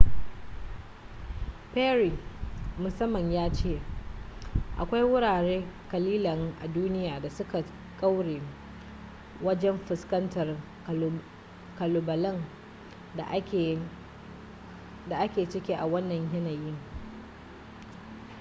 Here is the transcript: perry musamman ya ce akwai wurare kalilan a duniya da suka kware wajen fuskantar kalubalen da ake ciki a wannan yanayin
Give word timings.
perry 1.73 2.11
musamman 2.81 3.31
ya 3.33 3.49
ce 3.51 3.81
akwai 4.77 5.03
wurare 5.03 5.63
kalilan 5.91 6.53
a 6.63 6.67
duniya 6.67 7.19
da 7.21 7.29
suka 7.29 7.63
kware 7.99 8.41
wajen 9.43 9.77
fuskantar 9.85 10.57
kalubalen 11.77 12.45
da 15.09 15.17
ake 15.17 15.49
ciki 15.49 15.73
a 15.73 15.85
wannan 15.85 16.31
yanayin 16.33 16.77